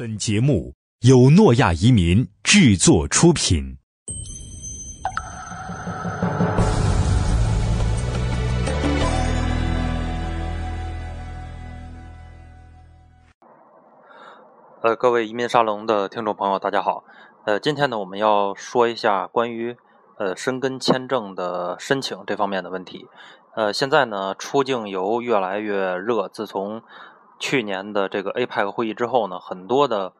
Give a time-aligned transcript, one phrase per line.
[0.00, 3.76] 本节目由诺亚移民制作出品。
[14.80, 17.04] 呃，各位移民沙龙的听众朋友，大家好。
[17.44, 19.76] 呃，今天呢，我们要说一下关于
[20.16, 23.06] 呃申根签证的申请这方面的问题。
[23.54, 26.80] 呃，现在呢，出境游越来越热，自从
[27.40, 30.12] 去年的这个 APEC 会议之后呢，很多的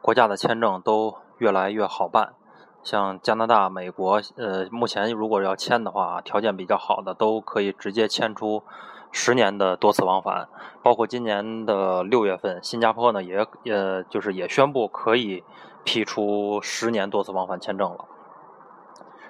[0.00, 2.34] 国家的签证都越来越好办。
[2.82, 8.64] 像加拿大、美国，呃，目前如果要签的话，条件比较好的都可以直接签出
[9.12, 10.48] 十年的多次往返。
[10.82, 15.44] 包括今年的六月份，新加坡呢也呃就是也宣布可以
[15.84, 18.06] 批出十年多次往返签证了。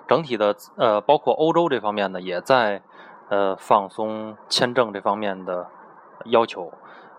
[0.08, 2.82] 整体的呃，包括欧洲这方面呢，也在
[3.28, 5.66] 呃放松签证这方面的
[6.24, 6.72] 要求。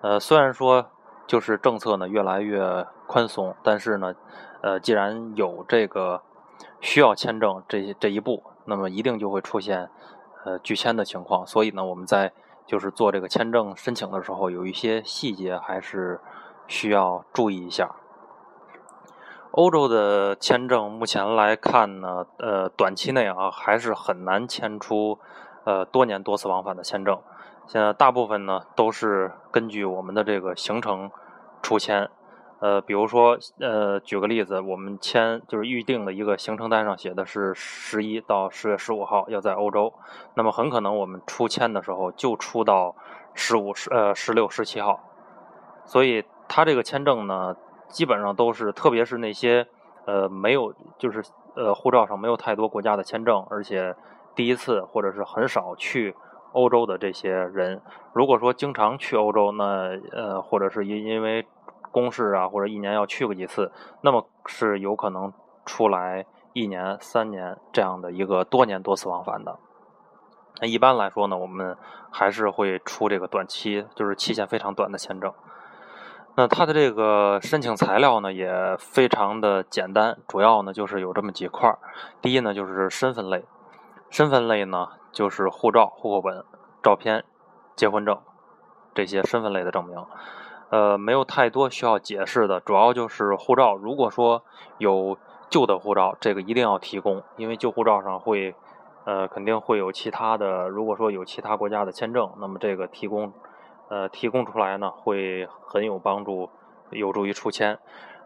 [0.03, 0.85] 呃，虽然说
[1.25, 4.13] 就是政策呢越来越宽松，但是呢，
[4.61, 6.21] 呃，既然有这个
[6.81, 9.89] 需要签证这这一步，那么一定就会出现
[10.43, 11.47] 呃拒签的情况。
[11.47, 12.33] 所以呢，我们在
[12.65, 16.19] 就是做这个签证申请的时候，有一些细节还是
[16.67, 17.95] 需要注意一下。
[19.51, 25.17] 欧洲的签证目前来看呢，呃，短期内啊还是很难签出
[25.63, 27.21] 呃多年多次往返的签证。
[27.65, 31.09] 现在大部分呢都是根据我们的这个行程
[31.61, 32.09] 出签，
[32.59, 39.93] 呃，比如说，呃，举个例子，我们签就是预定的一个行程单上写的是十一到十月十五号要在欧洲，
[40.35, 42.95] 那么很可能我们出签的时候就出到
[43.33, 44.99] 十五、十呃十六、十七号，
[45.85, 47.55] 所以他这个签证呢，
[47.87, 49.65] 基本上都是，特别是那些
[50.05, 51.23] 呃没有就是
[51.55, 53.95] 呃护照上没有太多国家的签证，而且
[54.35, 56.13] 第一次或者是很少去。
[56.53, 57.81] 欧洲的这些人，
[58.13, 61.45] 如果说经常去欧洲，那呃，或者是因因为
[61.91, 65.33] 公事啊，或者一年要去个几次，那么是有可能
[65.65, 69.57] 出来一年、三年这样的一个多年多次往返的。
[70.61, 71.75] 那一般来说呢，我们
[72.11, 75.33] 还是会出这个短期，就是期限非常短的签证。
[76.35, 81.77] 那它的这个申请材料呢，也非常的简单，主要呢就是有这么几块儿。
[82.21, 83.43] 第一呢就是身份类，
[84.09, 84.89] 身份类呢。
[85.13, 86.43] 就是护照、户口本、
[86.81, 87.23] 照片、
[87.77, 88.19] 结婚证
[88.93, 90.05] 这些身份类的证明，
[90.69, 93.75] 呃，没有太多需要解释的，主要就是护照。
[93.75, 94.43] 如果说
[94.79, 95.17] 有
[95.49, 98.55] 旧的护照，这个一定要提供，因为旧护照上会，
[99.05, 100.67] 呃，肯定会有其他的。
[100.67, 103.31] 如果说有其他国家的签证，那么这个提供，
[103.89, 106.49] 呃，提供出来呢，会很有帮助，
[106.89, 107.77] 有助于出签。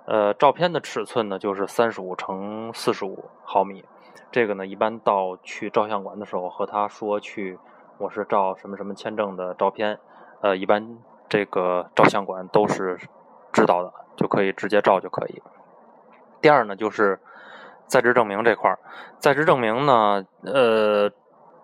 [0.05, 3.83] 呃，照片的尺寸呢，就是三十五乘四十五毫米。
[4.31, 7.57] 这个呢，一般到去照相馆的时候，和他说去，
[7.97, 9.99] 我是照什么什么签证的照片，
[10.41, 10.97] 呃，一般
[11.29, 12.97] 这个照相馆都是
[13.51, 15.41] 知道的，就可以直接照就可以。
[16.41, 17.19] 第二呢，就是
[17.85, 18.79] 在职证明这块儿，
[19.19, 21.09] 在职证明呢，呃，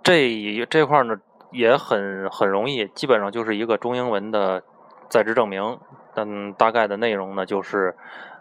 [0.01, 1.15] 这这块呢
[1.51, 4.63] 也很很容易，基本上就是一个中英文的
[5.09, 5.79] 在职证明，
[6.15, 7.95] 嗯，大概的内容呢就是。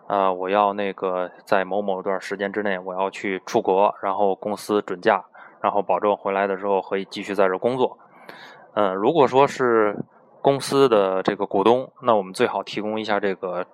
[0.06, 5.24] 啊，我要那个在某某段时间之内，我要去出国，然后公司准假，
[5.60, 7.96] 然后保证回来的时候可以继续在这工作。
[8.74, 9.96] 嗯，如果说是
[10.42, 13.64] 公司的这个股东，那我们最好提供一下这个，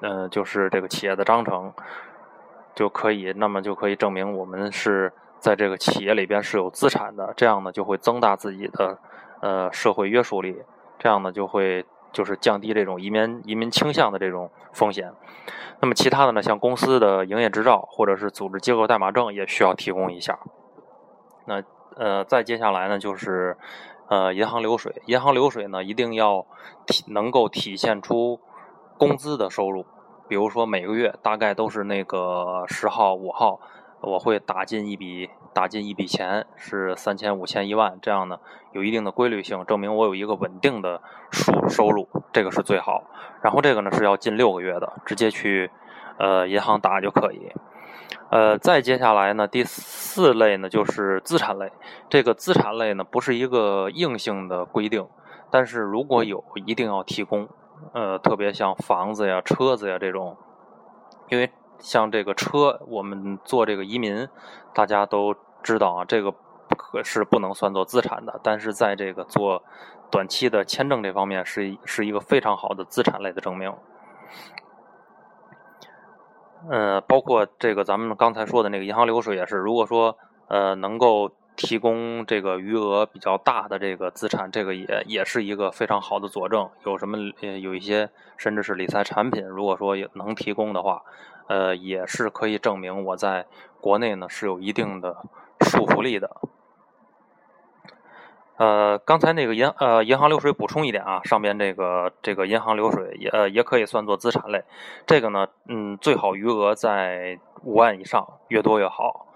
[0.00, 1.72] 嗯，就是这个企业的章程
[2.74, 8.98] 就可以，那么就可以证明我们是在这个企业里边是有资产的，这样呢就会增大自己的
[9.42, 10.62] 呃社会约束力，
[10.98, 11.84] 这样呢就会。
[12.12, 15.12] 就是降低这种移民移民倾向的这种风险。
[15.80, 20.38] 那么其他的呢，像公司的营业执照或者是组织机构代码证也需要提供一下。
[21.46, 21.62] 那
[21.96, 23.56] 呃，再接下来呢，就是
[24.08, 25.02] 呃银行流水。
[25.06, 26.46] 银行流水呢，一定要
[26.86, 28.40] 体能够体现出
[28.96, 29.86] 工资的收入。
[30.28, 33.60] 比如说每个月大概都是那个十号、五号，
[34.00, 35.30] 我会打进一笔。
[35.58, 38.38] 打进一笔钱是三千、五千、一万，这样呢
[38.70, 41.02] 有一定的规律性，证明我有一个稳定的
[41.32, 43.02] 收收入，这个是最好。
[43.42, 45.68] 然后这个呢是要近六个月的，直接去
[46.16, 47.50] 呃银行打就可以。
[48.30, 51.72] 呃，再接下来呢，第四类呢就是资产类。
[52.08, 55.08] 这个资产类呢不是一个硬性的规定，
[55.50, 57.48] 但是如果有一定要提供。
[57.92, 60.36] 呃，特别像房子呀、车子呀这种，
[61.30, 61.50] 因为
[61.80, 64.28] 像这个车，我们做这个移民，
[64.72, 65.34] 大家都。
[65.62, 66.32] 知道啊，这个
[66.76, 69.62] 可是不能算作资产的，但是在这个做
[70.10, 73.72] 短期的签证这方面，是是一个非常好的资产类的证明。
[76.70, 80.18] 呃，包括这个咱们刚才说的那个银行流水也是，如果说
[80.48, 86.68] 呃能够提供这个余额比较大的这个资产，这个也也是一个非常好的佐证。
[86.84, 91.02] 有什么呃有一些甚至是理财产品，如果说能提供的话，
[91.48, 93.46] 呃，也是可以证明我在
[93.80, 95.16] 国内呢是有一定的
[95.68, 96.30] 束缚力的。
[98.56, 104.64] 呃，刚才那个银呃银行流水补充一点啊，上边这个这个银行流水也呃也可以算作资产类。
[105.06, 109.26] 这个呢，嗯，最好余额在五万以上，越多越好。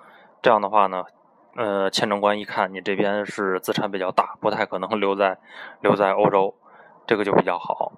[0.42, 1.04] 这样的话呢，
[1.54, 5.38] 呃，签证官一看你这边是资产比较大，不太可能留在
[5.80, 6.56] 留在欧洲，
[7.06, 7.92] 这个就比较好。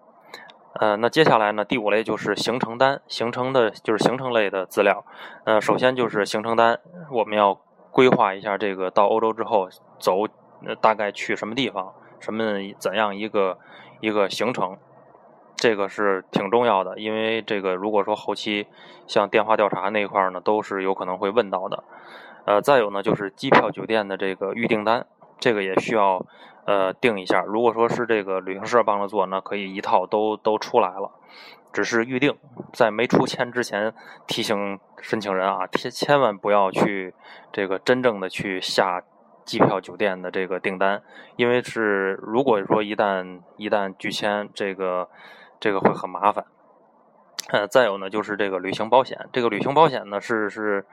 [0.74, 5.06] 呃，那接下来呢，第五类就是行程单，行程的就是行程类的资料。
[5.44, 6.80] 呃，首先就是行程单，
[7.10, 7.58] 我们要
[7.94, 10.26] 规划一下这个到欧洲之后走。
[10.66, 12.42] 呃大概去什么地方，什么
[12.78, 13.58] 怎样一个
[14.00, 14.78] 一个行程，
[15.56, 18.66] 这个是挺重要的，因为这个如果说后期
[19.06, 21.84] 像电话调查那一块呢，都是有可能会问到的。
[22.46, 25.04] 呃，再有呢就是机票、酒店的这个预订单，
[25.38, 26.24] 这个也需要
[26.66, 27.42] 呃定一下。
[27.42, 31.10] 如果说是这个旅行社帮着做，那可以一套都都出来了，
[31.72, 32.36] 只是预定，
[32.72, 33.92] 在没出签之前
[34.26, 37.14] 提醒申请人啊，千千万不要去
[37.52, 39.02] 这个真正的去下。
[39.44, 41.02] 机票、酒店的这个订单，
[41.36, 45.10] 因为是如果说一旦一旦拒签，这个
[45.60, 46.46] 这个会很麻烦。
[47.50, 50.86] 呃，再有呢，就是这个旅行保险，这个旅行保险呢是是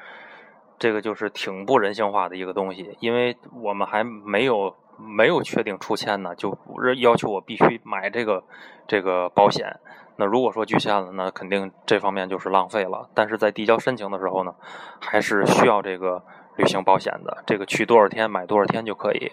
[0.78, 6.58] 这个就是挺不人性化的一个东西，因为我们还没有没有确定出签呢，就
[7.00, 8.44] 要求我必须买这个
[8.88, 9.80] 这个保险。
[10.16, 13.10] 那如果说拒签了，那肯定这方面就是浪费了。
[13.14, 14.54] 但是在递交申请的时候呢，
[15.00, 16.24] 还是需要这个。
[16.58, 19.32] 旅行保险的这个去多少天买多少天就可以。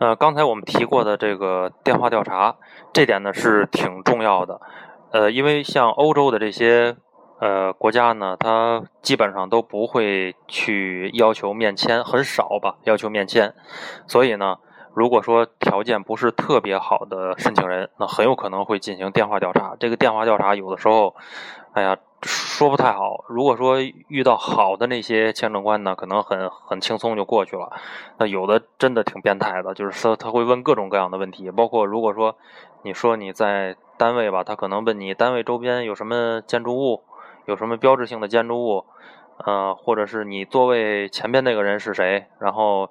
[0.00, 2.56] 呃，刚才我们提过的这个电话调查，
[2.92, 4.60] 这点呢是挺重要的。
[5.12, 6.96] 呃，因为像欧洲的这些
[7.40, 13.54] 呃国家呢，它基本上都不会去要求面签，很少吧要求面签。
[14.08, 14.56] 所以呢，
[14.94, 19.76] 如果说条件不是特别好的申请人，那很有可能会进行电话调查。
[19.78, 21.14] 这个电话调查有的时候，
[21.72, 21.96] 哎呀。
[22.26, 23.22] 说不太好。
[23.28, 23.76] 如果说
[24.08, 27.70] 遇到好的那些签证官呢，可能很很轻松就过去了。
[28.16, 32.34] 那有的真的挺变态的，就是说他会问各种各样的问题，包括如果说
[32.80, 37.02] 你说你在单位吧，他可能问你单位周边有什么建筑物，
[37.44, 38.86] 有什么标志性的建筑物，
[39.44, 42.88] 呃，或者是你座位前边那个人是谁，然后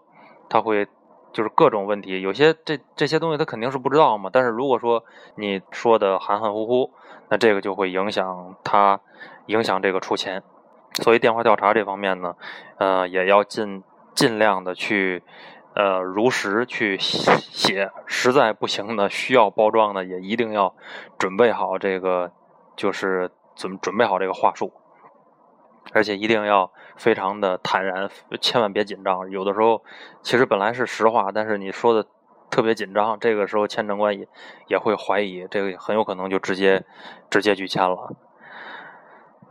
[0.48, 0.86] 他会
[1.34, 2.22] 就是各种问题。
[2.22, 5.04] 有些这这些东西他肯定是不知道嘛，但是如果说
[5.36, 6.92] 你说的含含糊糊。
[7.30, 9.00] 那这个就会影响他，
[9.48, 10.44] 影响这个出钱，
[11.02, 12.36] 所以电话调查这方面呢，
[12.78, 13.82] 呃，也要尽
[14.14, 15.24] 尽量的去，
[15.74, 20.76] 呃，如实去写，实在不行呢，需要包装的也一定要
[21.18, 22.32] 准备好这个，
[22.76, 24.72] 就是准准备好这个话术，
[25.94, 28.10] 而且一定要非常的坦然，
[28.42, 29.30] 千万别紧张。
[29.30, 29.84] 有的时候
[30.22, 32.06] 其实本来是实话，但是你说的。
[32.52, 34.28] 特别紧张，这个时候签证官也
[34.68, 36.84] 也会怀疑，这个很有可能就直接
[37.28, 38.16] 直接拒签了。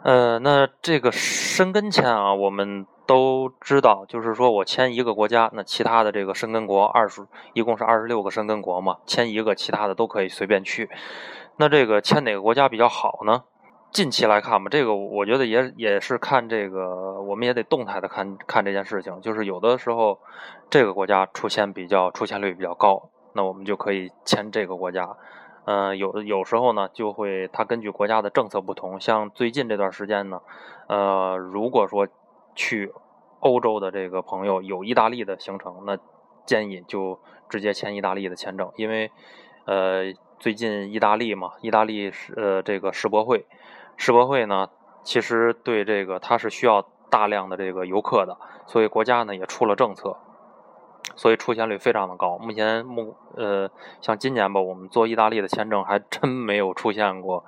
[0.04, 10.88] 呃，那这个申根签啊，我们都知道，就是说我签一个国家，那其他的这个申根国二十一共是二十六个申根国嘛，签一个，其他的都可以随便去。
[11.56, 13.42] 那这个签哪个国家比较好呢？
[13.92, 19.20] 近期来看吧，这个我觉得也也是看这个，我们也得动态的看看这件事情。
[19.20, 20.18] 就是有的时候，
[20.70, 25.14] 这个国家出签比较出签率比较高，那我们就可以签这个国家。
[25.66, 28.98] 嗯，有有时候呢，就会它根据国家的政策不同。
[28.98, 30.40] 像最近这段时间呢，
[30.88, 32.08] 呃，如果说
[32.54, 32.90] 去
[33.40, 35.98] 欧洲的这个朋友有意大利的行程，那
[36.46, 37.20] 建议就
[37.50, 39.10] 直接签意大利的签证，因为
[39.66, 43.44] 呃，最近意大利嘛，意大利是呃这个世博会。
[43.96, 44.68] 世博会呢，
[45.02, 50.16] 其实对这个它是需要大量的这个游客的，所以国家呢也出了政策，
[51.14, 52.38] 所以出现率非常的高。
[52.38, 53.70] 目前目呃，
[54.00, 57.44] 像今年吧，我们做意大利的签证还真没有出现过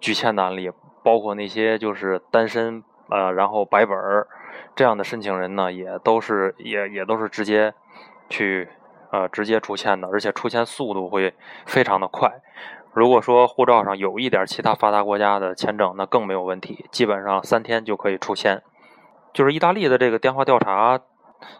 [0.00, 0.70] 拒签的案例，
[1.02, 4.28] 包括那些就是单身呃，然后白本儿
[4.76, 7.74] 这样的申请人呢，也都是也也都是直接
[8.28, 8.68] 去
[9.10, 11.34] 呃直接出签的，而且出签速度会
[11.66, 12.30] 非常的快。
[12.92, 18.62] 如果说护照上有一点其他发达国家的签证，那更没有问题，基本上三天就可以出签。
[19.32, 20.98] 就是意大利的这个电话调查，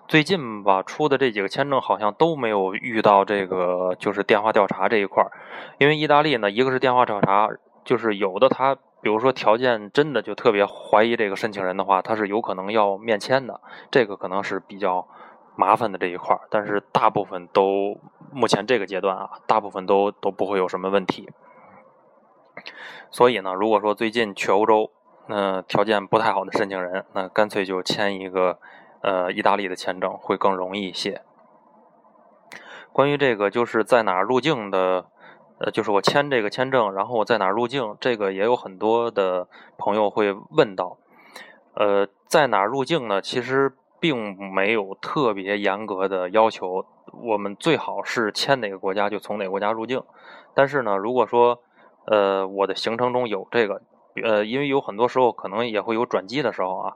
[0.08, 5.30] 最近吧出的这几个签证好像都没有遇到这个就是电话调查这一块儿。
[5.78, 7.49] 因为意大利呢，一个是电话调查，
[7.84, 13.60] 就是有的他比如说条件真的就特别怀疑这个申请人的话，他是有可能要面签的，
[13.90, 15.06] 这个可能是比较。
[15.56, 17.94] 麻烦的这一块儿，但是大部分都
[18.32, 21.30] 目前这个阶段啊，大部分都都不会有什么问题。
[23.10, 24.90] 所以呢，如果说最近去欧洲，
[25.26, 28.58] 那条件不太好的申请人，那干脆就签一个
[29.02, 31.22] 呃意大利的签证会更容易一些。
[32.92, 35.06] 关于这个就是在哪入境的，
[35.58, 40.99] 呃，就是我签这个签证，然后我在哪入境，这个也有很多的朋友会问到。
[41.75, 43.22] 呃，在哪入境呢？
[43.22, 50.02] 其实并没有特别严格的要求，我们最好是签哪个国家就从哪个国家入境。
[50.54, 51.62] 但是呢，如果说
[52.06, 53.82] 呃我的行程中有这个，
[54.22, 56.92] 呃，因为有很多时候可能也会有转机的时候啊，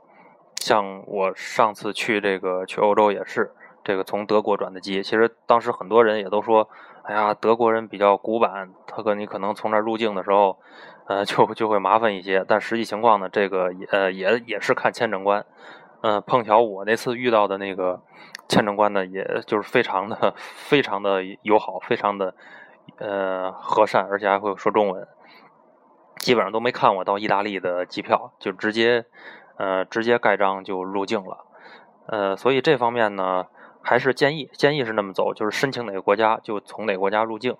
[0.56, 3.52] 像我上次去这个去欧洲也是。
[3.86, 6.66] 这个从德国转的机，其实当时很多人也都说，
[7.02, 10.56] 哎呀，德国人比较古板，他跟你可能从那入境的时候，
[11.06, 12.42] 呃，就就会麻烦一些。
[12.48, 15.44] 但实际情况呢，这个也呃也也是看签证官，
[16.00, 18.00] 嗯，碰巧我那次遇到的那个
[18.48, 22.34] 签证官呢，也就是非常的非常的友好，非常的
[22.98, 25.06] 呃和善，而且还会说中文，
[26.18, 29.04] 基本上都没看我到意大利的机票，就直接
[29.56, 31.44] 呃直接盖章就入境了，
[32.06, 33.46] 呃，所以这方面呢。
[33.86, 37.54] 还是建议，建议是那么走，就是申请哪个国家就从哪个国家入境。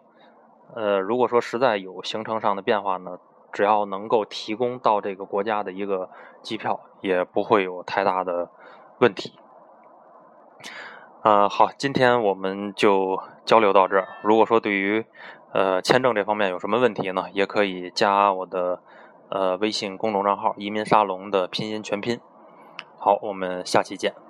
[0.74, 3.18] 呃，如果说实在有行程上的变化呢，
[3.52, 6.08] 只要能够提供到这个国家的一个
[6.40, 8.48] 机票，也不会有太大的
[9.00, 9.34] 问题。
[11.24, 14.06] 呃，好，今天我们就交流到这儿。
[14.20, 15.06] 如果说对于
[15.54, 18.82] 呃签证这方面有什么问题呢，也可以加我的
[19.30, 22.20] 呃微信公众账号“移民沙龙”的拼音全拼。
[22.98, 24.23] 好，我们下期见。